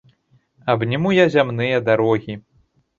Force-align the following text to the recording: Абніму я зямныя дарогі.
Абніму 0.75 1.13
я 1.17 1.25
зямныя 1.37 1.77
дарогі. 1.95 2.43